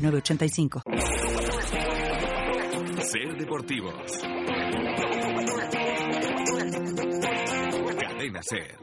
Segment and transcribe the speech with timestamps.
[0.00, 0.82] 906985.
[3.02, 4.18] Ser Deportivos.
[7.98, 8.78] Cadena Ser.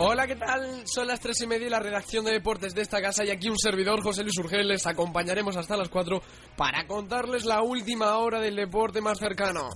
[0.00, 0.86] Hola, ¿qué tal?
[0.86, 3.48] Son las tres y media y la redacción de deportes de esta casa y aquí
[3.48, 6.22] un servidor, José Luis Urgel, les acompañaremos hasta las 4
[6.56, 9.70] para contarles la última hora del deporte más cercano.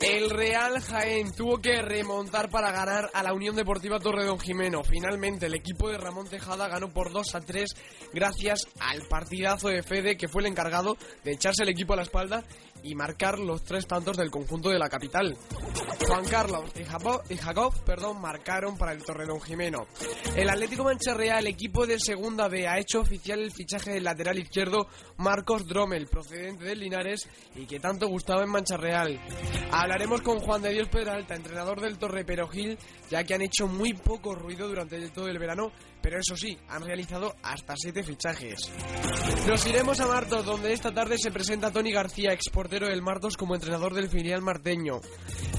[0.00, 4.84] El Real Jaén tuvo que remontar para ganar a la Unión Deportiva Torredón Jimeno.
[4.84, 7.70] Finalmente el equipo de Ramón Tejada ganó por 2 a 3
[8.12, 12.02] gracias al partidazo de Fede que fue el encargado de echarse el equipo a la
[12.02, 12.44] espalda
[12.84, 15.36] y marcar los tres tantos del conjunto de la capital.
[16.06, 16.70] Juan Carlos
[17.28, 19.86] y Jacob, perdón, marcaron para el Torredón Jimeno.
[20.36, 24.38] El Atlético Mancha Real, equipo de Segunda B, ha hecho oficial el fichaje del lateral
[24.38, 29.18] izquierdo Marcos Dromel, procedente de Linares y que tanto gustaba en Mancha Real.
[29.72, 32.78] Hablaremos con Juan de Dios Peralta, entrenador del Torre Perogil,
[33.10, 35.72] ya que han hecho muy poco ruido durante todo el verano,
[36.04, 38.70] pero eso sí, han realizado hasta siete fichajes.
[39.48, 43.54] Nos iremos a Martos, donde esta tarde se presenta Tony García, exportero del Martos, como
[43.54, 45.00] entrenador del filial marteño.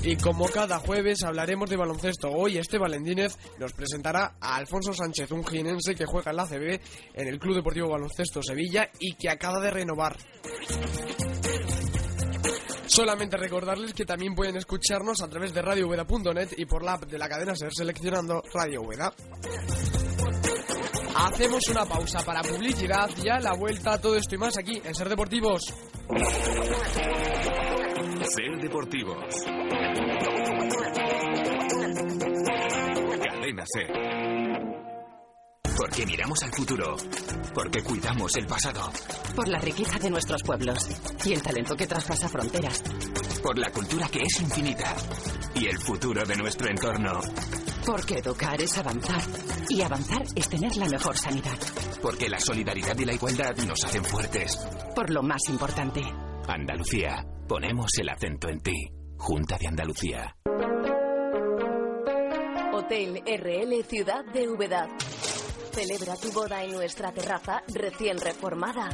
[0.04, 2.30] Y como cada jueves hablaremos de baloncesto.
[2.30, 6.80] Hoy este Valendínez nos presentará a Alfonso Sánchez, un jinense que juega en la CB
[7.16, 10.16] en el Club Deportivo Baloncesto Sevilla y que acaba de renovar.
[12.86, 17.18] Solamente recordarles que también pueden escucharnos a través de radioveda.net y por la app de
[17.18, 19.12] la cadena SER seleccionando Radio Veda.
[21.16, 24.94] Hacemos una pausa para publicidad y a la vuelta todo esto y más aquí en
[24.94, 25.62] Ser Deportivos.
[28.36, 29.24] Ser Deportivos.
[33.24, 34.26] Cadena Ser.
[35.78, 36.98] Porque miramos al futuro.
[37.54, 38.92] Porque cuidamos el pasado.
[39.36, 40.90] Por la riqueza de nuestros pueblos
[41.26, 42.84] y el talento que traspasa fronteras.
[43.42, 44.94] Por la cultura que es infinita.
[45.54, 47.22] Y el futuro de nuestro entorno.
[47.86, 49.22] Porque educar es avanzar.
[49.70, 51.58] Y avanzar es tener la mejor sanidad.
[52.02, 54.58] Porque la solidaridad y la igualdad nos hacen fuertes.
[54.96, 56.02] Por lo más importante.
[56.48, 57.24] Andalucía.
[57.48, 58.92] Ponemos el acento en ti.
[59.18, 60.36] Junta de Andalucía.
[62.74, 64.88] Hotel RL Ciudad de Úbeda.
[65.72, 68.90] Celebra tu boda en nuestra terraza recién reformada.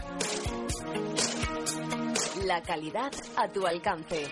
[2.46, 4.28] La calidad a tu alcance.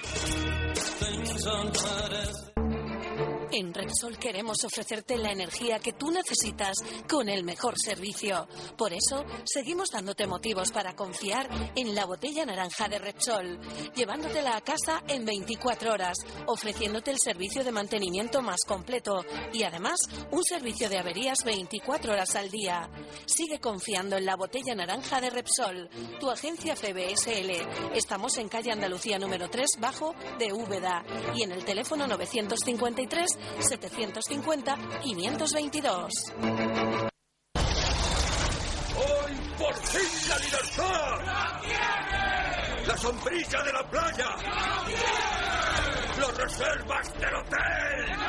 [3.52, 6.78] En Repsol queremos ofrecerte la energía que tú necesitas
[7.10, 8.48] con el mejor servicio.
[8.78, 13.60] Por eso, seguimos dándote motivos para confiar en la botella naranja de Repsol,
[13.96, 19.98] llevándotela a casa en 24 horas, ofreciéndote el servicio de mantenimiento más completo y además
[20.30, 22.88] un servicio de averías 24 horas al día.
[23.26, 25.90] Sigue confiando en la botella naranja de Repsol,
[26.20, 27.96] tu agencia FBSL.
[27.96, 31.04] Estamos en calle Andalucía número 3, bajo de Úbeda
[31.36, 36.12] y en el teléfono 953 750 522.
[38.96, 41.20] ¡Hoy por fin la libertad!
[42.88, 44.36] ¡La sombrilla de la playa!
[46.20, 48.20] ¡Las reservas del hotel!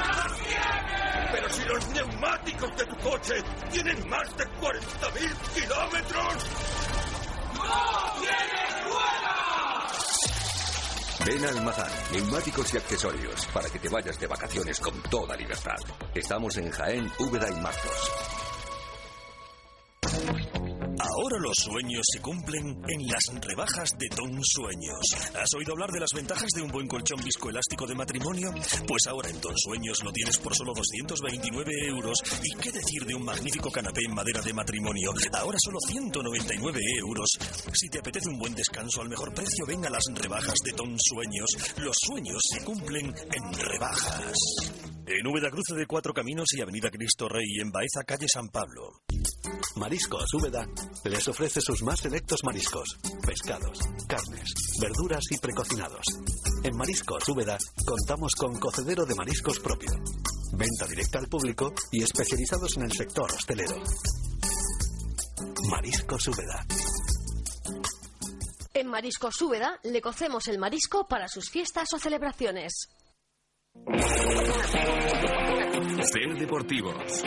[1.33, 3.35] Pero si los neumáticos de tu coche
[3.73, 6.47] tienen más de 40.000 kilómetros...
[7.55, 8.70] ¡No tienes
[11.27, 15.77] Ven Almazán, neumáticos y accesorios, para que te vayas de vacaciones con toda libertad.
[16.15, 18.40] Estamos en Jaén, Úbeda y Martos.
[21.39, 25.01] Los sueños se cumplen en las rebajas de Ton Sueños.
[25.35, 28.51] ¿Has oído hablar de las ventajas de un buen colchón viscoelástico de matrimonio?
[28.87, 32.19] Pues ahora en Ton Sueños lo tienes por solo 229 euros.
[32.43, 35.13] ¿Y qué decir de un magnífico canapé en madera de matrimonio?
[35.33, 37.29] Ahora solo 199 euros.
[37.75, 40.97] Si te apetece un buen descanso al mejor precio, ven a las rebajas de Ton
[40.99, 41.49] Sueños.
[41.79, 44.35] Los sueños se cumplen en rebajas.
[45.07, 49.03] En Úbeda Cruce de Cuatro Caminos y Avenida Cristo Rey en Baeza, calle San Pablo.
[49.77, 50.67] Mariscos Úbeda
[51.05, 56.05] les ofrece sus más selectos mariscos, pescados, carnes, verduras y precocinados.
[56.63, 59.91] En Mariscos Úbeda contamos con cocedero de mariscos propio,
[60.53, 63.83] venta directa al público y especializados en el sector hostelero.
[65.71, 66.67] Mariscos Úbeda.
[68.75, 72.89] En Mariscos Úbeda le cocemos el marisco para sus fiestas o celebraciones.
[76.13, 77.23] Ser deportivos.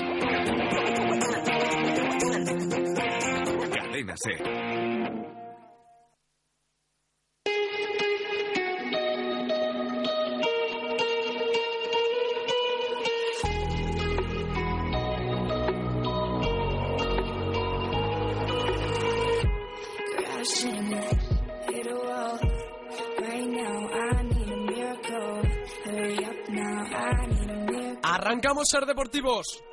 [28.01, 29.63] Arrancamos Ser Deportivos.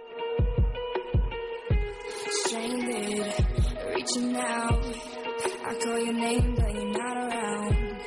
[4.00, 4.84] Reaching out.
[5.66, 7.98] I call your name, but you're not around.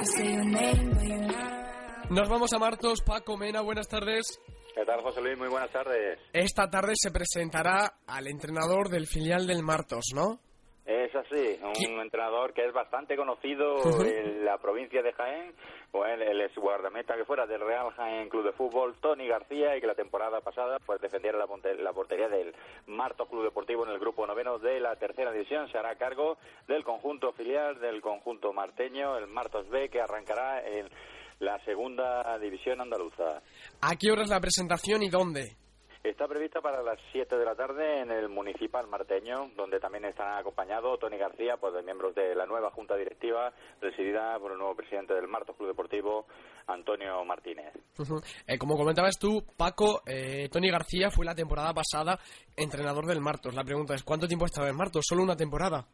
[0.00, 2.10] I say your name, but you're not around.
[2.10, 3.00] Nos vamos a Martos.
[3.02, 4.40] Paco Mena, buenas tardes.
[4.74, 5.38] ¿Qué tal, José Luis?
[5.38, 6.18] Muy buenas tardes.
[6.32, 10.40] Esta tarde se presentará al entrenador del filial del Martos, ¿no?
[10.86, 11.58] Es así,
[11.88, 15.54] un entrenador que es bastante conocido en la provincia de Jaén,
[15.92, 19.80] o él, es guardameta que fuera del Real Jaén Club de Fútbol, Tony García, y
[19.80, 22.54] que la temporada pasada pues defendiera la, la portería del
[22.86, 25.70] Martos Club Deportivo en el grupo noveno de la tercera división.
[25.72, 26.36] Se hará cargo
[26.68, 30.90] del conjunto filial del conjunto marteño, el Martos B, que arrancará en
[31.38, 33.40] la segunda división andaluza.
[33.80, 35.56] ¿A qué hora es la presentación y dónde?
[36.04, 40.36] Está prevista para las 7 de la tarde en el Municipal Marteño, donde también están
[40.36, 44.76] acompañados Tony García, pues de miembros de la nueva Junta Directiva, presidida por el nuevo
[44.76, 46.26] presidente del Martos Club Deportivo,
[46.66, 47.72] Antonio Martínez.
[48.46, 52.18] Eh, como comentabas tú, Paco, eh, Tony García fue la temporada pasada
[52.54, 53.54] entrenador del Martos.
[53.54, 55.06] La pregunta es, ¿cuánto tiempo ha estado en Martos?
[55.08, 55.86] ¿Solo una temporada?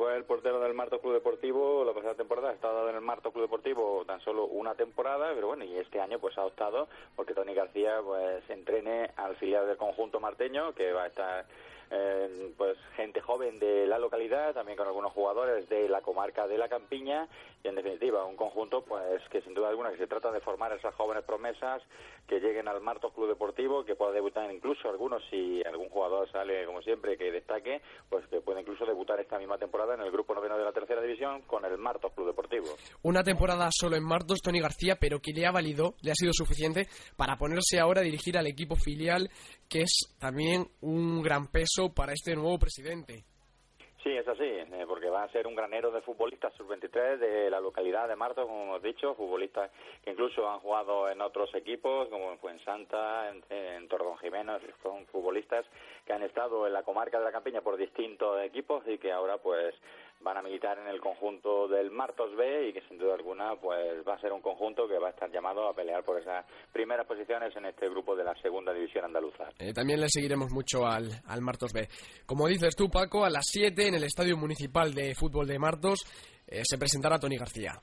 [0.00, 2.48] Fue el portero del Martos Club Deportivo la pasada temporada.
[2.48, 6.00] Ha estado en el Martos Club Deportivo tan solo una temporada, pero bueno, y este
[6.00, 10.90] año pues ha optado porque Tony García pues entrene al filial del conjunto marteño, que
[10.94, 11.44] va a estar
[11.90, 16.58] eh, pues gente joven de la localidad, también con algunos jugadores de la comarca de
[16.58, 17.28] la Campiña
[17.62, 20.72] y en definitiva un conjunto pues que sin duda alguna que se trata de formar
[20.72, 21.82] esas jóvenes promesas
[22.26, 26.64] que lleguen al Martos Club Deportivo, que pueda debutar incluso algunos si algún jugador sale
[26.64, 30.34] como siempre que destaque, pues que puede incluso debutar esta misma temporada en el grupo
[30.34, 32.66] noveno de la tercera división con el Martos Club Deportivo.
[33.02, 36.32] Una temporada solo en Martos, Tony García, pero que le ha valido, le ha sido
[36.32, 36.86] suficiente
[37.16, 39.28] para ponerse ahora a dirigir al equipo filial,
[39.70, 43.24] que es también un gran peso para este nuevo presidente.
[44.02, 47.60] Sí, es así, eh, porque va a ser un granero de futbolistas sub-23 de la
[47.60, 49.70] localidad de Martos, como hemos dicho, futbolistas
[50.02, 55.66] que incluso han jugado en otros equipos, como en Fuensanta, en, en Torredonjimeno, son futbolistas
[56.06, 59.36] que han estado en la comarca de la Campiña por distintos equipos y que ahora
[59.36, 59.74] pues
[60.20, 64.06] van a militar en el conjunto del Martos B y que sin duda alguna pues
[64.06, 67.06] va a ser un conjunto que va a estar llamado a pelear por esas primeras
[67.06, 69.48] posiciones en este grupo de la segunda división andaluza.
[69.58, 71.88] Eh, también le seguiremos mucho al, al Martos B.
[72.26, 76.00] Como dices tú, Paco, a las 7 en el Estadio Municipal de Fútbol de Martos
[76.46, 77.80] eh, se presentará Tony García.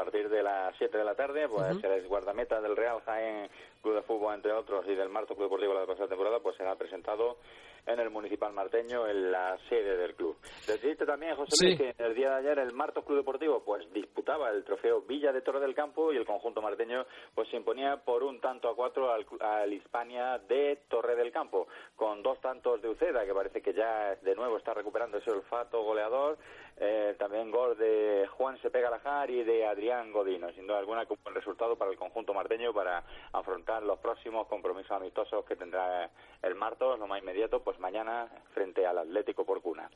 [0.00, 3.48] Sí, partir de las 7 de la tarde, pues el guardameta del Real Jaén
[3.82, 6.76] Club de Fútbol, entre otros, y del Marto Club Deportivo la pasada temporada, pues será
[6.76, 7.38] presentado
[7.86, 10.36] en el Municipal Marteño, en la sede del club.
[10.66, 11.66] Decirte también, José Sí.
[11.66, 15.32] Luis, que el día de ayer el Martos Club Deportivo pues disputaba el trofeo Villa
[15.32, 18.76] de Torre del Campo y el conjunto marteño pues se imponía por un tanto a
[18.76, 23.62] cuatro al, al Hispania de Torre del Campo, con dos tantos de Uceda, que parece
[23.62, 26.36] que ya de nuevo está recuperando ese olfato goleador,
[26.82, 31.20] eh, también gol de Juan Sepega Lajar y de Adrián Godino, sin duda alguna como
[31.26, 36.10] el resultado para el conjunto marteño para afrontar los próximos compromisos amistosos que tendrá
[36.42, 39.90] el Martos, lo más inmediato, pues mañana frente al Atlético por Cuna.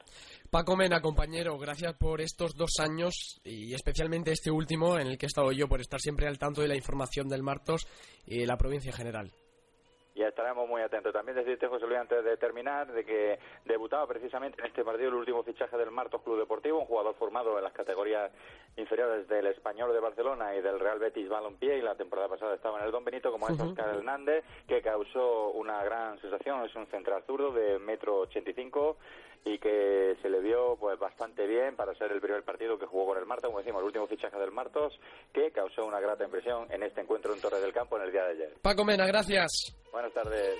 [0.50, 5.24] Paco Mena, compañero, gracias por estos dos años y especialmente este último en el que
[5.24, 7.86] he estado yo por estar siempre al tanto de la información del Martos
[8.26, 9.43] y la provincia en general.
[10.14, 11.12] Y estaremos muy atentos.
[11.12, 15.14] También decirte, José Luis, antes de terminar, de que debutaba precisamente en este partido el
[15.14, 18.30] último fichaje del Martos Club Deportivo, un jugador formado en las categorías
[18.76, 22.78] inferiores del Español de Barcelona y del Real Betis Balompié, y la temporada pasada estaba
[22.78, 23.58] en el Don Benito, como es.
[23.58, 26.64] Oscar Hernández, que causó una gran sensación.
[26.64, 28.50] Es un central zurdo de metro ochenta
[29.44, 33.08] y que se le vio pues bastante bien para ser el primer partido que jugó
[33.08, 34.98] con el Martos, como decimos, el último fichaje del Martos,
[35.32, 38.24] que causó una grata impresión en este encuentro en Torres del Campo en el día
[38.24, 38.54] de ayer.
[38.62, 39.76] Paco Mena, gracias.
[39.92, 40.54] Buenas tardes.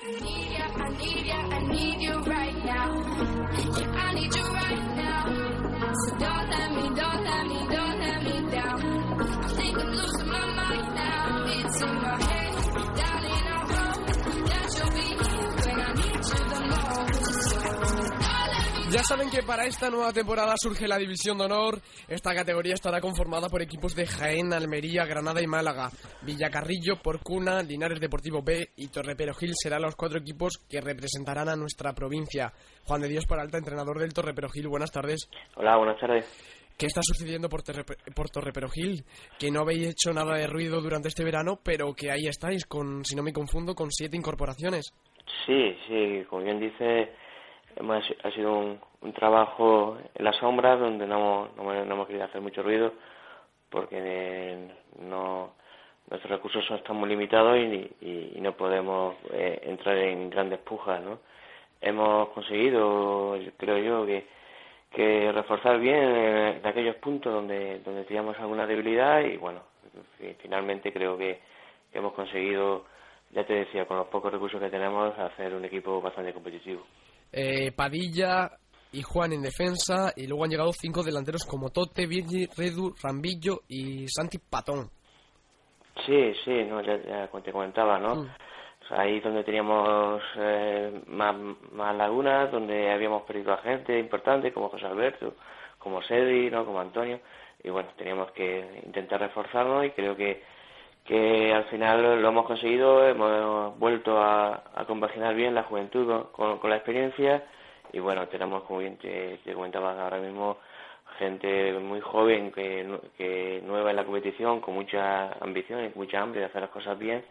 [18.94, 21.80] Ya saben que para esta nueva temporada surge la División de Honor.
[22.06, 25.90] Esta categoría estará conformada por equipos de Jaén, Almería, Granada y Málaga.
[26.22, 31.56] Villacarrillo, Porcuna, Linares Deportivo B y Torrepero Gil serán los cuatro equipos que representarán a
[31.56, 32.52] nuestra provincia.
[32.84, 35.28] Juan de Dios Peralta, entrenador del Torrepero Gil, buenas tardes.
[35.56, 36.24] Hola, buenas tardes.
[36.78, 37.84] ¿Qué está sucediendo por, Terre-
[38.14, 39.04] por Torreperogil?
[39.40, 43.04] Que no habéis hecho nada de ruido durante este verano, pero que ahí estáis, con,
[43.04, 44.92] si no me confundo, con siete incorporaciones.
[45.46, 47.10] Sí, sí, como bien dice,
[47.76, 48.80] hemos, ha sido un,
[49.12, 52.92] trabajo en las sombras donde no no, no hemos querido hacer mucho ruido
[53.70, 54.56] porque
[55.00, 55.52] no
[56.10, 57.62] nuestros recursos son, están muy limitados y,
[58.02, 61.18] y- y no podemos eh, entrar en grandes pujas, ¿no?
[61.80, 64.26] Hemos conseguido, creo yo, que,
[65.32, 69.60] reforzar bien eh, aquellos puntos donde, donde teníamos alguna debilidad y bueno,
[70.18, 71.40] fi- finalmente creo que
[71.92, 72.84] hemos conseguido,
[73.32, 76.82] ya te decía, con los pocos recursos que tenemos, hacer un equipo bastante competitivo.
[77.36, 78.48] Eh, Padilla
[78.92, 83.62] y Juan en defensa, y luego han llegado cinco delanteros como Tote, Virgi, Redu, Rambillo
[83.66, 84.88] y Santi Patón.
[86.06, 88.12] Sí, sí, no, ya, te comentaba, ¿no?
[88.20, 91.34] O sea, ahí donde teníamos eh, más,
[91.72, 95.34] más lagunas, donde habíamos perdido a gente importante como José Alberto,
[95.78, 96.64] como Sedi, ¿no?
[96.64, 97.18] Como Antonio,
[97.64, 100.40] y bueno, teníamos que intentar reforzarnos y creo que,
[101.04, 106.58] que al final lo hemos conseguido, hemos vuelto a, a compaginar bien la juventud con,
[106.58, 107.44] con- la experiencia
[107.92, 110.56] y bueno, tenemos, como bien te, te comentaba ahora mismo,
[111.18, 116.40] gente muy joven que, que nueva en la competición, con mucha ambición y mucha hambre
[116.40, 117.23] de hacer las cosas bien,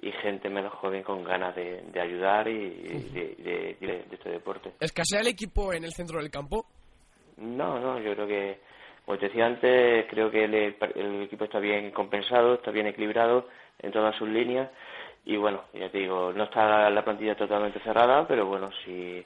[0.00, 4.72] y gente menos joven con ganas de, de ayudar y, de este deporte.
[4.80, 6.64] ¿Escasea el equipo en el centro del campo?
[7.36, 8.60] No, no, yo creo que,
[9.08, 13.48] como te decía antes, creo que el, el equipo está bien compensado, está bien equilibrado
[13.78, 14.68] en todas sus líneas,
[15.24, 19.24] y bueno, ya te digo, no está la plantilla totalmente cerrada, pero bueno, si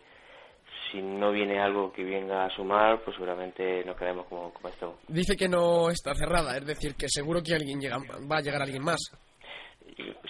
[0.89, 4.99] si no viene algo que venga a sumar, pues seguramente nos quedamos como, como esto.
[5.09, 7.97] Dice que no está cerrada, es decir, que seguro que alguien llega,
[8.31, 9.01] va a llegar alguien más.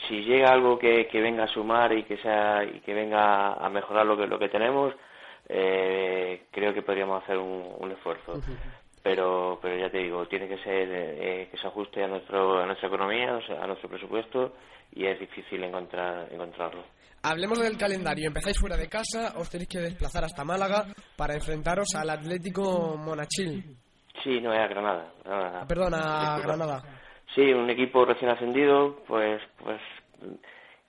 [0.09, 3.69] si llega algo que, que venga a sumar y que sea y que venga a
[3.69, 4.95] mejorar lo que lo que tenemos
[5.47, 8.41] eh, creo que podríamos hacer un, un esfuerzo
[9.03, 12.67] pero pero ya te digo tiene que ser eh, que se ajuste a nuestro a
[12.67, 14.55] nuestra economía o sea, a nuestro presupuesto
[14.93, 16.85] y es difícil encontrar encontrarlo
[17.25, 18.27] Hablemos del calendario.
[18.27, 23.77] Empezáis fuera de casa, os tenéis que desplazar hasta Málaga para enfrentaros al Atlético Monachil.
[24.25, 25.65] sí no es a Granada, Granada.
[25.69, 26.41] Perdón, a Disculpa.
[26.49, 26.83] Granada.
[27.33, 29.81] Sí, un equipo recién ascendido, pues, pues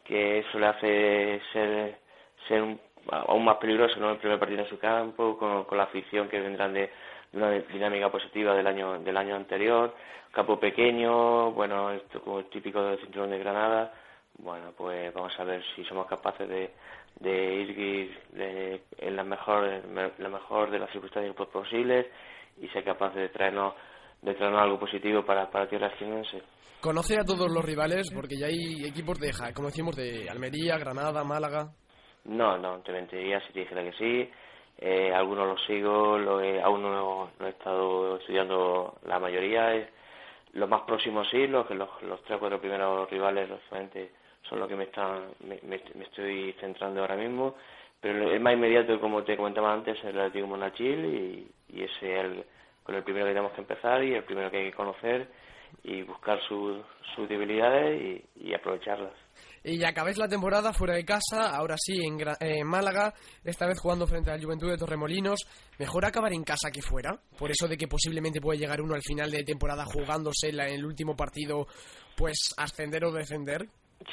[0.06, 2.00] que eso le hace ser,
[2.48, 4.10] ser un- aún más peligroso, ¿no?
[4.12, 6.90] El primer partido en su campo, con, con la afición que vendrán de
[7.34, 9.94] una dinámica positiva del año del año anterior,
[10.32, 13.94] campo pequeño, bueno, esto como es típico del cinturón de Granada,
[14.38, 16.72] bueno, pues vamos a ver si somos capaces de,
[17.20, 19.64] de ir de- en la mejor,
[20.18, 22.08] la mejor de las circunstancias posibles
[22.60, 23.74] y ser capaces de traernos
[24.22, 26.42] de traernos algo positivo para, para tierra jienense.
[26.80, 30.78] Conoce a todos los rivales porque ya hay equipos de, Ja- como decimos, de Almería,
[30.78, 31.72] Granada, Málaga.
[32.26, 34.30] No, no, te mentiría si te dijera que sí.
[34.80, 39.76] Eh, algunos los sigo, lo he- aún no, no he estado estudiando la mayoría.
[39.76, 39.90] Eh,
[40.54, 44.12] Los más próximos sí, los, los, los tres o cuatro primeros rivales, lógicamente,
[44.44, 47.56] son los que me, están, me, me- me estoy centrando ahora mismo.
[48.02, 52.14] Pero el más inmediato, como te comentaba antes, es el Atlético Monachil y, y ese
[52.20, 52.46] es el,
[52.84, 55.28] con el primero que tenemos que empezar y el primero que hay que conocer
[55.84, 56.84] y buscar su-
[57.16, 58.02] sus debilidades
[58.36, 59.14] y, y aprovecharlas.
[59.64, 63.14] Y acabáis la temporada fuera de casa, ahora sí en, Málaga,
[63.46, 65.40] esta vez jugando frente al Juventud de Torremolinos.
[65.80, 69.02] Mejor acabar en casa que fuera, por eso de que posiblemente puede llegar uno al
[69.02, 71.66] final de temporada jugándose en el último partido,
[72.18, 73.66] pues ascender o descender.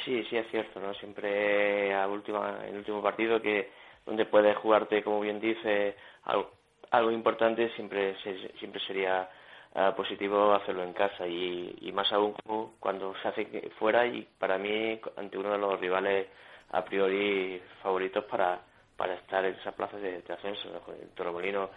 [0.04, 0.94] Sí, sí es cierto, ¿no?
[0.94, 3.70] Siempre a última, en el último partido que
[4.06, 6.52] donde puedes jugarte, como bien dice, algo,
[6.92, 9.28] algo importante, siempre siempre sería
[9.74, 14.22] ah, positivo hacerlo en casa y, y más aún cu- cuando se hace fuera y
[14.38, 16.28] para mí ante uno de los rivales
[16.72, 18.60] a priori favoritos para,
[18.96, 20.68] para estar en esa plaza de, ascenso.
[21.00, 21.70] El Torremolinos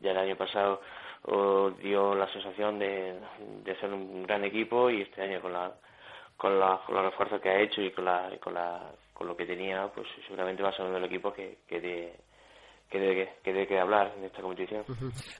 [0.00, 0.80] ya el año pasado
[1.82, 3.14] dio la sensación de,
[3.64, 5.72] de ser un gran equipo y este año con la
[6.36, 9.36] con, la, con los refuerzos que ha hecho y con la, con la con lo
[9.36, 11.80] que tenía pues seguramente va a ser uno de los equipos que que
[12.90, 14.84] que debe que debe que hablar en esta competición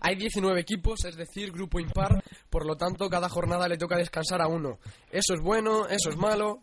[0.00, 4.40] Hay 19 equipos, es decir, grupo impar, por lo tanto cada jornada le toca descansar
[4.40, 4.78] a uno.
[5.10, 6.58] Eso es bueno, eso es malo.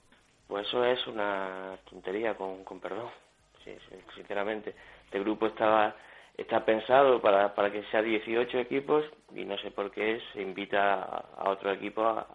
[0.48, 3.10] pues eso es una tontería con, con perdón
[3.64, 3.72] sí,
[4.16, 4.74] sinceramente
[5.06, 5.96] este grupo estaba
[6.38, 9.04] está pensado para, para que sea 18 equipos
[9.36, 12.28] y no sé por qué se invita a, otro equipo a,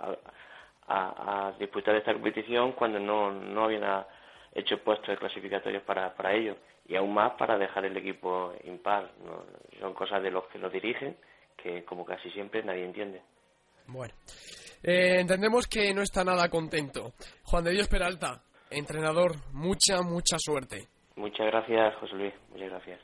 [0.88, 4.06] a, a disputar esta competición cuando no, no habían a-
[4.54, 6.56] hecho puestos clasificatorios para, para ello
[6.86, 9.10] y aún más para dejar el equipo impar.
[9.24, 9.44] ¿no?
[9.80, 11.16] Son cosas de los que lo dirigen
[11.56, 13.22] que como casi siempre nadie entiende.
[13.86, 14.14] Bueno,
[14.82, 17.12] eh, entendemos que no está nada contento.
[17.44, 20.88] Juan de Dios Peralta, entrenador, mucha, mucha suerte.
[21.16, 22.34] Muchas gracias, José Luis.
[22.50, 23.00] Muchas gracias.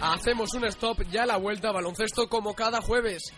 [0.00, 3.32] Hacemos un stop ya a la vuelta a baloncesto como cada jueves.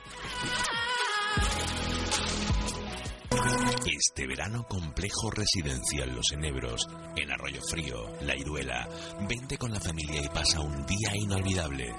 [3.97, 8.89] Este verano complejo residencial Los Enebros, en Arroyo Frío, La Iruela.
[9.29, 11.95] Vente con la familia y pasa un día inolvidable.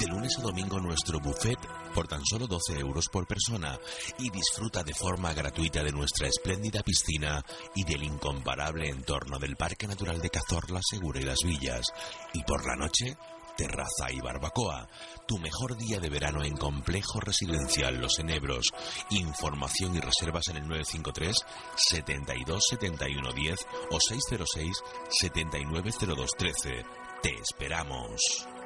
[0.00, 1.58] De lunes a domingo nuestro buffet
[1.94, 3.78] por tan solo 12 euros por persona
[4.18, 7.44] y disfruta de forma gratuita de nuestra espléndida piscina
[7.76, 11.86] y del incomparable entorno del Parque Natural de Cazorla, Segura y Las Villas.
[12.32, 13.16] Y por la noche,
[13.58, 14.88] terraza y barbacoa.
[15.26, 18.68] Tu mejor día de verano en Complejo Residencial Los Enebros.
[19.10, 21.36] Información y reservas en el 953
[21.76, 23.58] 72 71 10
[23.90, 24.72] o 606
[25.10, 26.84] 7902 13.
[27.20, 28.57] Te esperamos.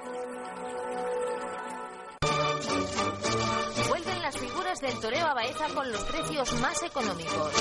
[5.69, 7.53] Con los precios más económicos.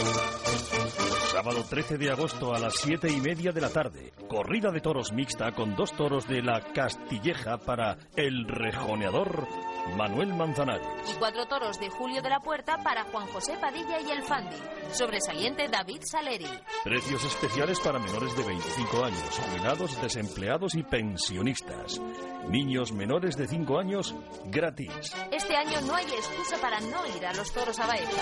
[1.31, 4.11] Sábado 13 de agosto a las 7 y media de la tarde.
[4.27, 9.47] Corrida de toros mixta con dos toros de la Castilleja para el rejoneador
[9.95, 10.87] Manuel Manzanares.
[11.09, 14.55] Y cuatro toros de Julio de la Puerta para Juan José Padilla y el Fandi.
[14.91, 16.47] Sobresaliente David Saleri.
[16.83, 21.99] Precios especiales para menores de 25 años, jubilados, desempleados y pensionistas.
[22.47, 25.13] Niños menores de 5 años, gratis.
[25.31, 28.21] Este año no hay excusa para no ir a los toros a Baeza.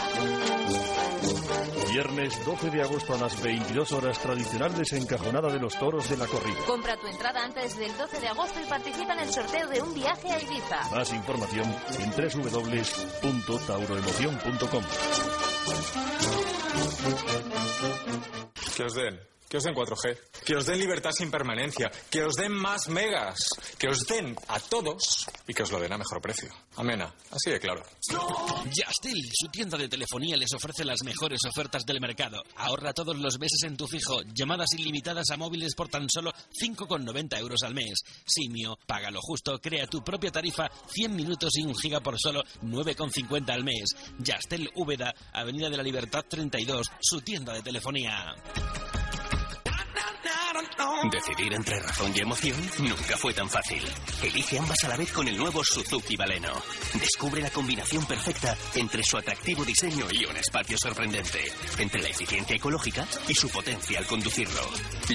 [1.92, 6.28] Viernes 12 de agosto a las 22 horas tradicional desencajonada de los toros de la
[6.28, 6.60] corrida.
[6.68, 9.94] Compra tu entrada antes del 12 de agosto y participa en el sorteo de un
[9.94, 10.96] viaje a Ibiza.
[10.96, 14.84] Más información en www.tauroemoción.com.
[18.76, 19.20] Que os den.
[19.50, 20.18] Que os den 4G.
[20.46, 21.90] Que os den libertad sin permanencia.
[22.12, 23.50] Que os den más megas.
[23.80, 26.54] Que os den a todos y que os lo den a mejor precio.
[26.76, 27.12] Amena.
[27.32, 27.82] Así de claro.
[28.72, 32.44] Yastel, su tienda de telefonía, les ofrece las mejores ofertas del mercado.
[32.58, 34.22] Ahorra todos los meses en tu fijo.
[34.36, 38.02] Llamadas ilimitadas a móviles por tan solo 5,90 euros al mes.
[38.28, 42.44] Simio, paga lo justo, crea tu propia tarifa, 100 minutos y un giga por solo
[42.62, 43.96] 9,50 al mes.
[44.20, 48.36] Yastel Úbeda, Avenida de la Libertad 32, su tienda de telefonía.
[51.12, 53.84] Decidir entre razón y emoción nunca fue tan fácil.
[54.24, 56.54] Elige ambas a la vez con el nuevo Suzuki Baleno.
[56.94, 61.40] Descubre la combinación perfecta entre su atractivo diseño y un espacio sorprendente.
[61.78, 64.62] Entre la eficiencia ecológica y su potencia al conducirlo.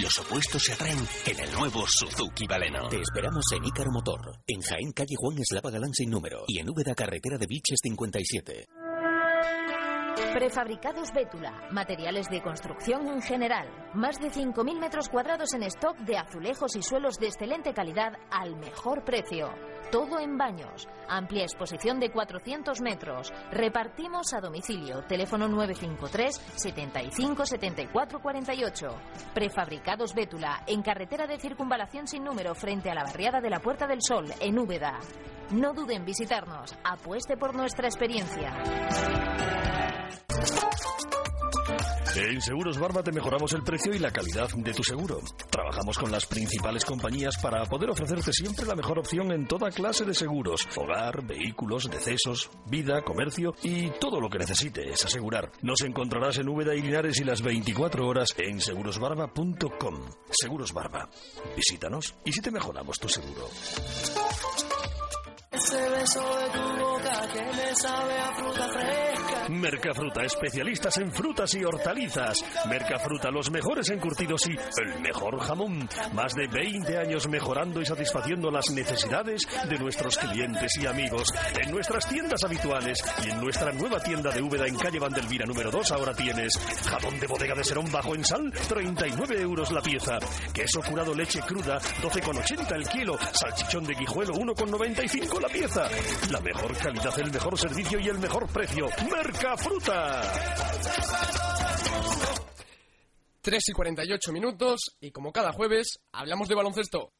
[0.01, 2.89] Los opuestos se atraen en el nuevo Suzuki Baleno.
[2.89, 6.69] Te esperamos en Ícaro Motor, en Jaén, calle Juan Eslava Galán sin número y en
[6.69, 8.84] Úbeda, carretera de Vilches 57.
[10.15, 13.69] Prefabricados Bétula, materiales de construcción en general.
[13.95, 18.55] Más de 5.000 metros cuadrados en stock de azulejos y suelos de excelente calidad al
[18.57, 19.51] mejor precio.
[19.91, 20.89] Todo en baños.
[21.09, 23.33] Amplia exposición de 400 metros.
[23.51, 25.03] Repartimos a domicilio.
[25.03, 28.89] Teléfono 953 75 74 48.
[29.35, 33.87] Prefabricados Bétula, en carretera de circunvalación sin número frente a la barriada de la Puerta
[33.87, 34.99] del Sol, en Úbeda.
[35.51, 36.75] No duden en visitarnos.
[36.85, 38.53] Apueste por nuestra experiencia.
[42.17, 45.21] En Seguros Barba te mejoramos el precio y la calidad de tu seguro.
[45.51, 50.05] Trabajamos con las principales compañías para poder ofrecerte siempre la mejor opción en toda clase
[50.05, 50.69] de seguros.
[50.77, 55.51] Hogar, vehículos, decesos, vida, comercio y todo lo que necesites asegurar.
[55.63, 60.05] Nos encontrarás en Úbeda y Linares y las 24 horas en segurosbarba.com.
[60.31, 61.09] Seguros Barba.
[61.57, 63.49] Visítanos y si te mejoramos tu seguro.
[65.55, 69.34] Ese beso de tu boca que me sabe a fruta fresca.
[69.49, 72.43] Mercafruta, especialistas en frutas y hortalizas.
[72.69, 75.89] Mercafruta, los mejores encurtidos y el mejor jamón.
[76.15, 81.29] Más de 20 años mejorando y satisfaciendo las necesidades de nuestros clientes y amigos.
[81.61, 85.71] En nuestras tiendas habituales y en nuestra nueva tienda de Úbeda en calle Vandelvira número
[85.71, 86.53] 2 ahora tienes
[86.87, 90.19] jamón de bodega de Serón bajo en sal, 39 euros la pieza.
[90.53, 93.19] Queso curado leche cruda, 12,80 el kilo.
[93.33, 95.89] Salchichón de guijuelo, 1,95 la pieza.
[96.31, 98.87] La mejor calidad, el mejor servicio y el mejor precio.
[99.11, 99.34] Mercafruta.
[103.41, 107.13] 3 y 48 minutos y como cada jueves hablamos de baloncesto.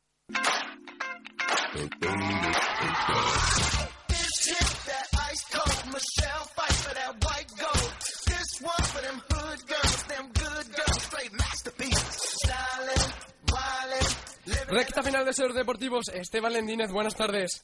[14.69, 17.63] Recta final de Ser Deportivos, Esteban Lendínez, buenas tardes.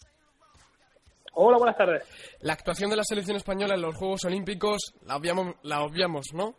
[1.32, 2.02] Hola, buenas tardes.
[2.40, 6.54] La actuación de la selección española en los Juegos Olímpicos la obviamos, la obviamos ¿no?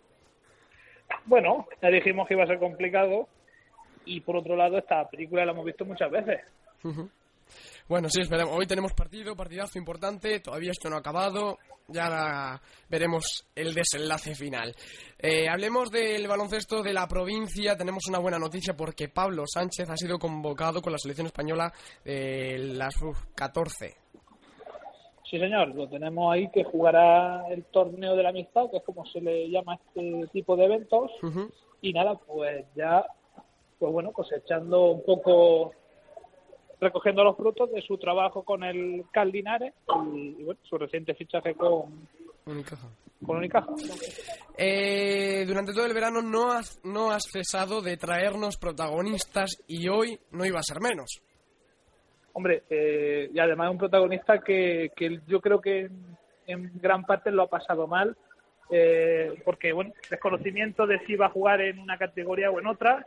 [1.26, 3.28] Bueno, ya dijimos que iba a ser complicado
[4.06, 6.42] y por otro lado esta película la hemos visto muchas veces.
[7.88, 8.56] Bueno, sí, esperemos.
[8.58, 10.40] Hoy tenemos partido, partidazo importante.
[10.40, 11.58] Todavía esto no ha acabado.
[11.88, 14.74] Ya veremos el desenlace final.
[15.20, 17.76] Eh, hablemos del baloncesto de la provincia.
[17.76, 21.74] Tenemos una buena noticia porque Pablo Sánchez ha sido convocado con la selección española
[22.06, 24.01] de las uf, 14.
[25.32, 29.06] Sí, señor, lo tenemos ahí que jugará el torneo de la amistad, que es como
[29.06, 31.10] se le llama a este tipo de eventos.
[31.80, 33.06] Y nada, pues ya,
[33.80, 35.72] pues bueno, cosechando un poco,
[36.82, 39.74] recogiendo los frutos de su trabajo con el Caldinares
[40.14, 42.10] y, y bueno, su reciente fichaje con,
[42.46, 42.90] Unicaja.
[43.26, 43.72] con Unicaja.
[44.58, 50.20] Eh, durante todo el verano no has, no has cesado de traernos protagonistas y hoy
[50.32, 51.22] no iba a ser menos.
[52.34, 56.18] Hombre, eh, y además es un protagonista que, que yo creo que en,
[56.48, 58.16] en gran parte lo ha pasado mal,
[58.70, 63.06] eh, porque, bueno, desconocimiento de si iba a jugar en una categoría o en otra,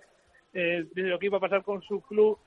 [0.53, 2.39] eh, de lo que iba a pasar con su club,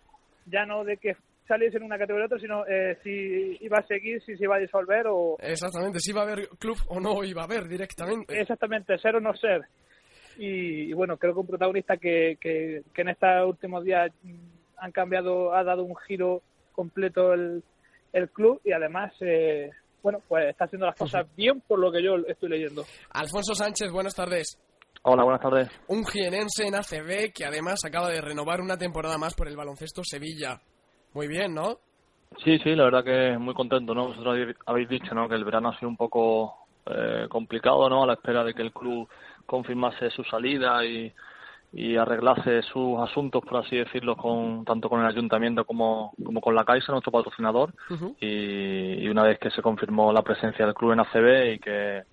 [0.46, 1.16] ya no de que
[1.48, 4.58] saliese en una categoría u otra, sino eh, si iba a seguir, si se iba
[4.58, 5.38] a disolver o...
[5.40, 8.40] Exactamente, si iba a haber club o no iba a haber directamente.
[8.40, 9.64] Exactamente, ser o no ser.
[10.38, 14.36] Y, y bueno, creo que un protagonista que, que, que en estos últimos días mm,
[14.78, 16.44] han cambiado, ha dado un giro
[16.88, 17.64] completo el,
[18.14, 19.72] el club y además, eh,
[20.04, 22.84] bueno, pues está haciendo las cosas bien por lo que yo estoy leyendo.
[23.14, 24.62] Alfonso Sánchez, buenas tardes.
[25.02, 25.70] Hola, buenas tardes.
[25.88, 30.02] Un jienense en ACB que además acaba de renovar una temporada más por el baloncesto
[30.04, 30.62] Sevilla.
[31.14, 31.80] Muy bien, ¿no?
[32.44, 34.08] Sí, sí, la verdad que muy contento, ¿no?
[34.10, 35.28] Vosotros habéis- dicho, ¿no?
[35.28, 36.54] Que el verano ha sido un poco
[36.86, 38.04] eh, complicado, ¿no?
[38.04, 39.08] A la espera de que el club
[39.46, 41.12] confirmase su salida y,
[41.74, 46.56] y arreglase sus asuntos, por así decirlo, con tanto con el ayuntamiento como, como con
[46.56, 47.74] la Caixa, nuestro patrocinador.
[48.20, 52.04] y, y una vez que se confirmó la presencia del club en ACB y que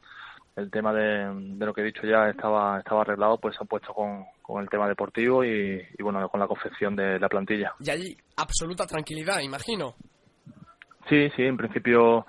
[0.56, 3.66] el tema de, de lo que he dicho ya estaba estaba arreglado, pues se ha
[3.66, 7.72] puesto con, con el tema deportivo y, y, bueno, con la confección de la plantilla.
[7.80, 9.94] Y allí, absoluta tranquilidad, imagino.
[11.08, 12.26] Sí, sí, en principio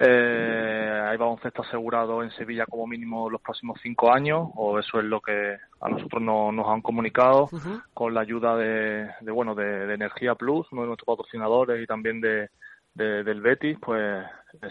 [0.00, 5.04] eh, hay baloncesto asegurado en Sevilla como mínimo los próximos cinco años, o eso es
[5.04, 7.48] lo que a nosotros no- nos han comunicado,
[7.94, 11.86] con la ayuda de, de, bueno de, de Energía Plus, uno de nuestros patrocinadores, y
[11.86, 12.48] también de,
[12.94, 14.24] de- del Betis, pues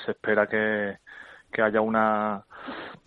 [0.05, 0.97] se espera que,
[1.51, 2.43] que haya una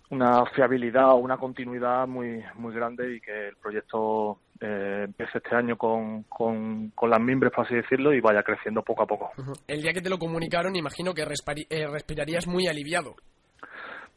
[0.09, 5.55] una fiabilidad o una continuidad muy muy grande y que el proyecto eh, empiece este
[5.55, 9.31] año con, con, con las mimbres, por así decirlo, y vaya creciendo poco a poco.
[9.67, 13.15] El día que te lo comunicaron, imagino que eh, respirarías muy aliviado.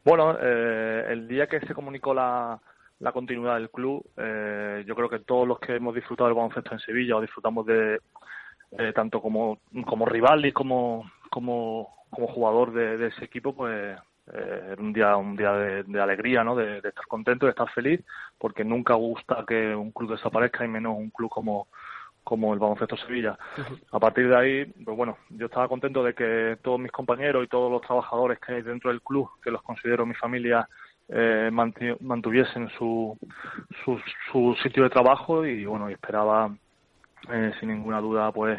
[0.04, 2.60] Bueno, eh, el día que se comunicó la,
[3.00, 6.72] la continuidad del club, eh, yo creo que todos los que hemos disfrutado del baloncesto
[6.72, 8.00] en Sevilla o disfrutamos de
[8.78, 13.96] eh, tanto como, como rival y como, como, como jugador de, de ese equipo, pues
[14.32, 16.56] eh, era un día un día de, de alegría, ¿no?
[16.56, 18.00] De, de estar contento, de estar feliz,
[18.38, 21.68] porque nunca gusta que un club desaparezca y menos un club como
[22.24, 23.38] como el baloncesto Sevilla.
[23.92, 27.48] A partir de ahí, pues bueno, yo estaba contento de que todos mis compañeros y
[27.48, 30.66] todos los trabajadores que hay dentro del club, que los considero mi familia,
[31.08, 33.16] eh, mantuviesen su,
[33.84, 34.00] su,
[34.32, 36.50] su sitio de trabajo y bueno, y esperaba
[37.30, 38.58] eh, sin ninguna duda pues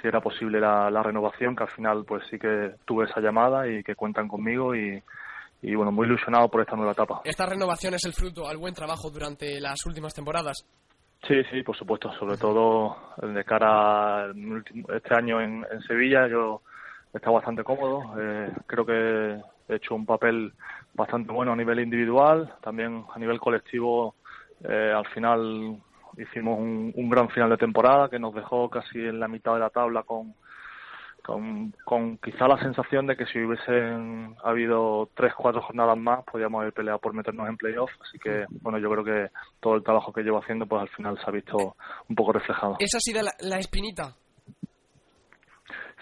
[0.00, 3.68] si era posible la, la renovación, que al final pues sí que tuve esa llamada
[3.68, 5.02] y que cuentan conmigo y,
[5.62, 7.20] y bueno, muy ilusionado por esta nueva etapa.
[7.24, 10.64] Esta renovación es el fruto al buen trabajo durante las últimas temporadas.
[11.26, 12.12] Sí, sí, por supuesto.
[12.12, 16.62] Sobre todo de cara último- este año en, en Sevilla, yo
[17.12, 18.02] he estado bastante cómodo.
[18.20, 20.52] Eh, creo que he hecho un papel
[20.94, 24.14] bastante bueno a nivel individual, también a nivel colectivo.
[24.64, 25.78] eh, al final
[26.18, 29.60] hicimos un, un gran final de temporada que nos dejó casi en la mitad de
[29.60, 30.34] la tabla con,
[31.22, 36.60] con, con quizá la sensación de que si hubiesen habido tres, cuatro jornadas más, podríamos
[36.60, 37.90] haber peleado por meternos en playoff.
[38.00, 41.18] Así que, bueno, yo creo que todo el trabajo que llevo haciendo, pues al final
[41.18, 41.76] se ha visto
[42.08, 42.76] un poco reflejado.
[42.78, 44.14] Esa ha sido la, la espinita.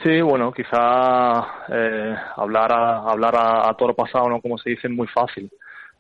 [0.03, 4.41] Sí, bueno, quizá eh, hablar a, hablar a, a toro pasado, ¿no?
[4.41, 5.51] Como se dice, es muy fácil.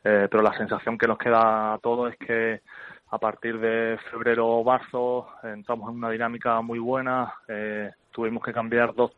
[0.04, 2.60] Eh, pero la sensación que nos queda a todos es que
[3.08, 7.34] a partir de febrero o marzo eh, entramos en una dinámica muy buena.
[7.48, 9.12] Eh, tuvimos que cambiar dos,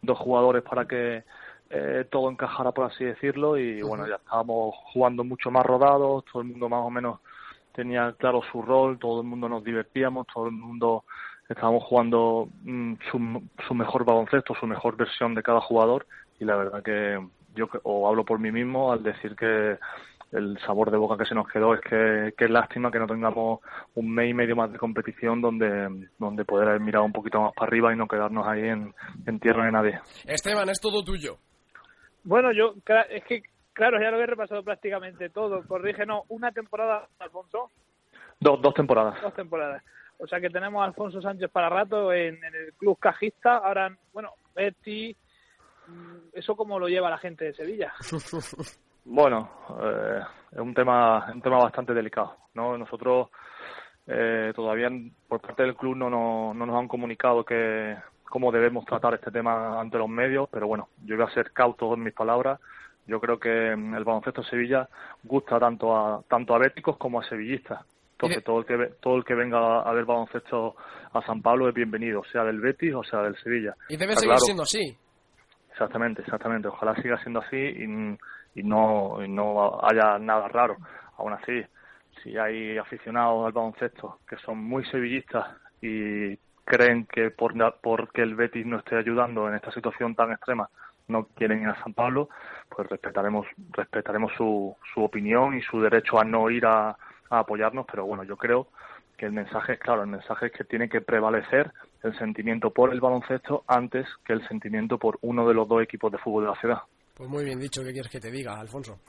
[0.00, 1.24] dos jugadores para que
[1.70, 3.56] eh, todo encajara, por así decirlo.
[3.56, 7.20] Y bueno, ya estábamos jugando mucho más rodados, todo el mundo más o menos
[7.74, 11.04] tenía claro su rol, todo el mundo nos divertíamos, todo el mundo
[11.48, 16.06] estábamos jugando mm, su, su mejor baloncesto, su mejor versión de cada jugador
[16.38, 17.18] y la verdad que
[17.54, 19.78] yo o hablo por mí mismo al decir que
[20.32, 23.06] el sabor de boca que se nos quedó es que, que es lástima que no
[23.06, 23.60] tengamos
[23.94, 27.52] un mes y medio más de competición donde, donde poder haber mirado un poquito más
[27.54, 28.94] para arriba y no quedarnos ahí en,
[29.26, 30.00] en tierra de nadie.
[30.24, 31.36] Esteban, es todo tuyo.
[32.24, 32.74] Bueno, yo,
[33.10, 33.42] es que,
[33.72, 35.66] claro, ya lo he repasado prácticamente todo.
[35.66, 37.70] Corrígenos, una temporada, Alfonso,
[38.40, 39.20] Dos, dos temporadas.
[39.22, 39.82] dos temporadas.
[40.18, 43.58] O sea que tenemos a Alfonso Sánchez para rato en, en el club cajista.
[43.58, 45.16] Ahora, bueno, Betty,
[45.88, 47.92] mm, ¿eso cómo lo lleva la gente de Sevilla?
[49.04, 49.50] Bueno,
[49.82, 50.20] eh,
[50.52, 52.78] es un tema, un tema bastante delicado, ¿no?
[52.78, 53.28] Nosotros
[54.06, 54.90] eh, todavía
[55.28, 57.96] por parte del club no, no, no nos han comunicado que
[58.32, 61.92] cómo debemos tratar este tema ante los medios, pero bueno, yo voy a ser cauto
[61.92, 62.58] en mis palabras.
[63.06, 64.88] Yo creo que mm, el baloncesto de Sevilla
[65.22, 67.80] gusta tanto a tanto a béticos como a sevillistas.
[68.12, 70.76] Entonces todo el que todo el que venga a ver baloncesto
[71.12, 73.74] a San Pablo es bienvenido, sea del Betis o sea del Sevilla.
[73.88, 74.44] Y debe Está seguir claro.
[74.44, 74.96] siendo así.
[75.72, 76.68] Exactamente, exactamente.
[76.68, 78.16] Ojalá siga siendo así y,
[78.54, 80.76] y no, y no haya nada raro.
[81.16, 81.62] Aún así,
[82.22, 85.46] si hay aficionados al baloncesto que son muy sevillistas
[85.80, 90.68] y creen que por porque el Betis no esté ayudando en esta situación tan extrema
[91.08, 92.28] no quieren ir a San Pablo,
[92.68, 97.86] pues respetaremos respetaremos su, su opinión y su derecho a no ir a, a apoyarnos,
[97.90, 98.68] pero bueno, yo creo
[99.16, 102.92] que el mensaje es claro, el mensaje es que tiene que prevalecer el sentimiento por
[102.92, 106.50] el baloncesto antes que el sentimiento por uno de los dos equipos de fútbol de
[106.50, 106.82] la ciudad.
[107.14, 109.00] Pues muy bien dicho, ¿qué quieres que te diga, Alfonso?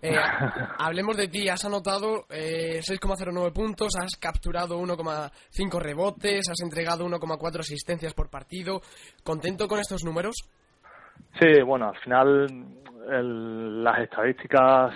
[0.00, 0.10] Eh,
[0.78, 7.60] hablemos de ti, has anotado eh, 6,09 puntos, has capturado 1,5 rebotes, has entregado 1,4
[7.60, 8.80] asistencias por partido.
[9.22, 10.34] ¿Contento con estos números?
[11.38, 12.48] Sí, bueno, al final
[13.10, 14.94] el- las estadísticas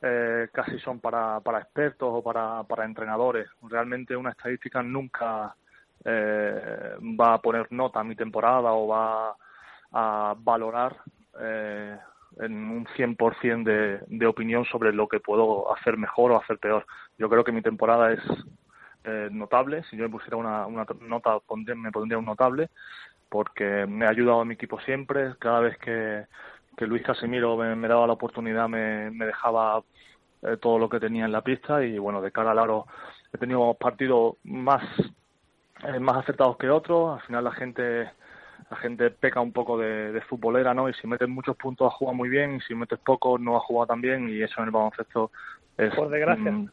[0.00, 3.48] eh, casi son para, para expertos o para, para entrenadores.
[3.62, 5.54] Realmente una estadística nunca
[6.04, 9.36] eh, va a poner nota a mi temporada o va
[9.92, 10.96] a valorar
[11.40, 11.96] eh,
[12.40, 16.86] en un 100% de, de opinión sobre lo que puedo hacer mejor o hacer peor.
[17.18, 18.20] Yo creo que mi temporada es
[19.04, 19.82] eh, notable.
[19.90, 21.38] Si yo me pusiera una, una nota,
[21.76, 22.70] me pondría un notable
[23.28, 25.34] porque me ha ayudado a mi equipo siempre.
[25.38, 26.26] Cada vez que,
[26.86, 29.82] Luis Casimiro me, daba la oportunidad, me, me dejaba
[30.42, 32.86] eh, todo lo que tenía en la pista y bueno, de cara al aro
[33.32, 34.82] he tenido partidos más,
[35.84, 37.20] eh, más acertados que otros.
[37.20, 38.10] Al final la gente
[38.72, 40.88] la gente peca un poco de, de futbolera, ¿no?
[40.88, 43.60] Y si metes muchos puntos ha jugado muy bien y si metes pocos no ha
[43.60, 45.30] jugado tan bien y eso en el baloncesto
[45.76, 45.94] es...
[45.94, 46.50] Por desgracia.
[46.50, 46.68] mm,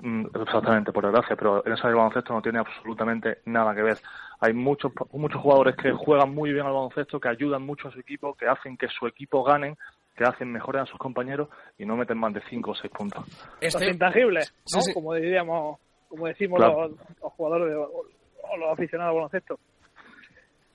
[0.00, 3.98] mm, exactamente, por desgracia, pero en eso el baloncesto no tiene absolutamente nada que ver.
[4.40, 8.00] Hay muchos muchos jugadores que juegan muy bien al baloncesto, que ayudan mucho a su
[8.00, 9.76] equipo, que hacen que su equipo ganen,
[10.16, 13.24] que hacen mejores a sus compañeros y no meten más de 5 o 6 puntos.
[13.60, 14.80] Los intangibles, ¿no?
[14.80, 14.94] sí.
[14.94, 16.88] Como diríamos, como decimos Claro.
[16.88, 19.58] los, los jugadores de- o los aficionados al baloncesto.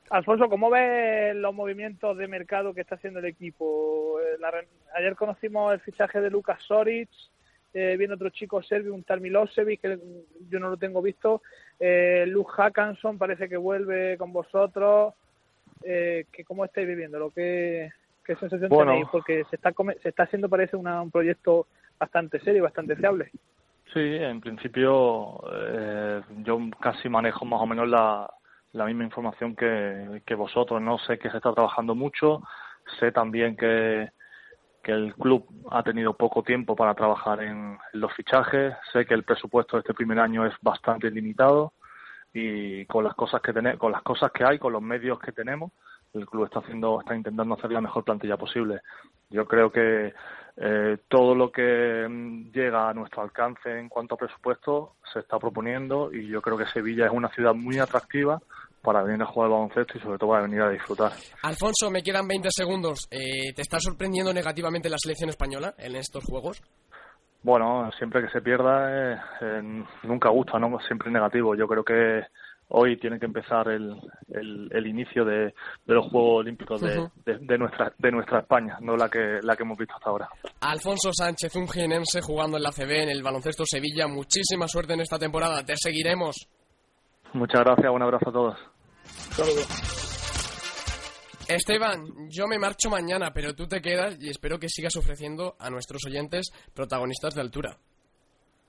[0.10, 4.20] Alfonso, ¿cómo ves los movimientos de mercado que está haciendo el equipo?
[4.22, 4.52] Eh, la
[4.96, 7.10] ayer conocimos el fichaje de Lucas Soric,
[7.74, 10.00] eh, viene otro chico serbio, un tal Milosevic, que
[10.50, 11.42] yo no lo tengo visto.
[11.80, 15.14] Eh, Luke Hackanson parece que vuelve con vosotros.
[15.84, 17.30] Eh, que ¿Cómo estáis viviendo?
[17.36, 17.92] ¿Qué,
[18.26, 18.92] qué sensación Bueno.
[18.94, 19.08] tenéis?
[19.12, 21.68] Porque se está, se está haciendo, parece, una- un proyecto
[22.00, 23.30] bastante serio, bastante fiable.
[23.94, 28.30] Sí, en principio eh, yo casi manejo más o menos la,
[28.78, 30.82] la misma información que, vosotros.
[30.82, 32.44] No sé que se está trabajando mucho,
[33.00, 34.12] sé también que,
[34.84, 39.24] que el club ha tenido poco tiempo para trabajar en, los fichajes, sé que el
[39.24, 41.74] presupuesto de este primer año es bastante limitado
[42.34, 45.32] y con las cosas que tene- con las cosas que hay, con los medios que
[45.32, 45.72] tenemos,
[46.14, 48.82] el club está haciendo, está intentando hacer la mejor plantilla posible.
[49.30, 50.14] Yo creo que
[50.56, 55.38] eh, todo lo que mm, llega a nuestro alcance en cuanto a presupuesto se está
[55.38, 58.40] proponiendo y yo creo que Sevilla es una ciudad muy atractiva
[58.88, 61.12] para venir a jugar al baloncesto y sobre todo para venir a disfrutar.
[61.44, 63.06] Alfonso, me quedan 20 segundos.
[63.12, 66.62] Eh, ¿Te está sorprendiendo negativamente la selección española en estos juegos?
[67.44, 70.80] Bueno, siempre que se pierda eh, eh, nunca gusta, ¿no?
[70.88, 71.54] Siempre es negativo.
[71.54, 72.22] Yo creo que
[72.70, 73.94] hoy tiene que empezar el,
[74.30, 75.54] el, el inicio de,
[75.86, 79.64] de los Juegos Olímpicos de, de nuestra de nuestra España, no la que la que
[79.64, 80.30] hemos visto hasta ahora.
[80.62, 84.08] Alfonso Sánchez, un jienense jugando en la CB, en el baloncesto Sevilla.
[84.08, 85.62] Muchísima suerte en esta temporada.
[85.66, 86.48] Te seguiremos.
[87.34, 88.77] Muchas gracias, un abrazo a todos.
[91.48, 95.70] Esteban, yo me marcho mañana, pero tú te quedas y espero que sigas ofreciendo a
[95.70, 97.78] nuestros oyentes protagonistas de altura.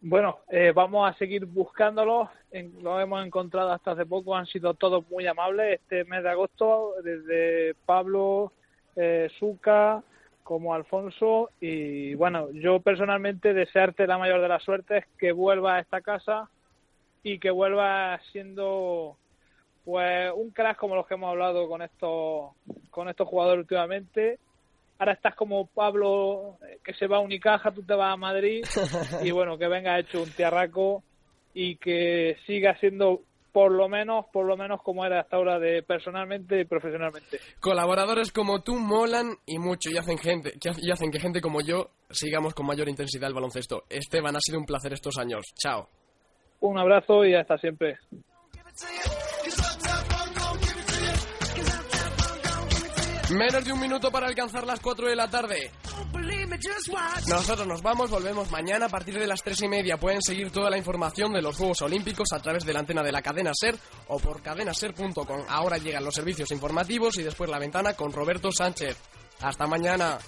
[0.01, 2.29] Bueno, eh, vamos a seguir buscándolos.
[2.53, 4.37] En- Los hemos encontrado hasta hace poco.
[4.37, 8.53] Han sido todos muy amables este mes de agosto, desde Pablo,
[8.95, 10.05] eh, Suca,
[10.45, 11.51] como Alfonso.
[11.61, 16.49] Y bueno, yo personalmente desearte la mayor de las suertes, que vuelva a esta casa
[17.25, 19.17] y que vuelva siendo
[19.89, 22.51] pues un crack como los que hemos hablado con estos
[22.91, 24.39] con estos jugadores últimamente.
[24.99, 28.63] Ahora estás como Pablo eh, que se va a Unicaja, tú te vas a Madrid
[29.25, 31.03] y bueno, que venga hecho un tiarraco
[31.55, 35.83] y que siga siendo por lo menos, por lo menos como era hasta ahora de
[35.83, 37.39] personalmente y profesionalmente.
[37.59, 41.93] Colaboradores como tú molan y mucho y hacen gente y hacen que gente como yo
[42.11, 43.85] sigamos con mayor intensidad el baloncesto.
[43.89, 45.47] Esteban, ha sido un placer estos años.
[45.55, 45.89] Chao.
[46.61, 47.97] Un abrazo y hasta siempre.
[53.31, 55.71] Menos de un minuto para alcanzar las 4 de la tarde.
[57.29, 59.99] Nosotros nos vamos, volvemos mañana a partir de las 3 y media.
[59.99, 63.13] Pueden seguir toda la información de los Juegos Olímpicos a través de la antena de
[63.13, 63.77] la cadena Ser
[64.09, 65.45] o por cadenaser.com.
[65.49, 68.97] Ahora llegan los servicios informativos y después la ventana con Roberto Sánchez.
[69.41, 70.19] Hasta mañana.